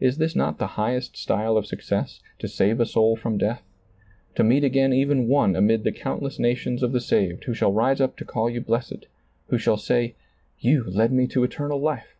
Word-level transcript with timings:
Is 0.00 0.16
this 0.16 0.34
not 0.34 0.56
the 0.56 0.66
highest 0.80 1.18
style 1.18 1.58
of 1.58 1.66
success— 1.66 2.22
to 2.38 2.48
save 2.48 2.80
a 2.80 2.86
soul 2.86 3.16
from 3.16 3.36
death; 3.36 3.62
to 4.34 4.42
meet 4.42 4.62
^a!n 4.64 4.94
even 4.94 5.28
one 5.28 5.54
amid 5.54 5.84
the 5.84 5.92
countless 5.92 6.38
nations 6.38 6.82
of 6.82 6.92
the 6.92 7.02
saved, 7.02 7.44
who 7.44 7.52
shall 7.52 7.74
rise 7.74 8.00
up 8.00 8.16
to 8.16 8.24
call 8.24 8.48
you 8.48 8.62
blessed; 8.62 9.04
who 9.48 9.58
shall 9.58 9.76
say, 9.76 10.14
"You 10.58 10.84
led 10.84 11.12
me 11.12 11.26
to 11.26 11.44
eternal 11.44 11.78
life 11.80 12.16